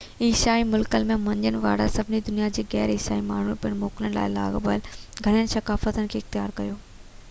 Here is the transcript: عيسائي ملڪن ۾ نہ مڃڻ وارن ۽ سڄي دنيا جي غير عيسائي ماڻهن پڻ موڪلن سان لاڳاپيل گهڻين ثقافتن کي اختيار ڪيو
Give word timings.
عيسائي 0.25 0.63
ملڪن 0.69 1.03
۾ 1.09 1.09
نہ 1.09 1.17
مڃڻ 1.25 1.55
وارن 1.65 1.89
۽ 1.89 1.91
سڄي 1.97 2.21
دنيا 2.29 2.47
جي 2.57 2.65
غير 2.71 2.93
عيسائي 2.93 3.21
ماڻهن 3.27 3.59
پڻ 3.67 3.77
موڪلن 3.83 4.17
سان 4.19 4.33
لاڳاپيل 4.39 4.89
گهڻين 5.27 5.53
ثقافتن 5.57 6.09
کي 6.15 6.23
اختيار 6.25 6.57
ڪيو 6.61 6.79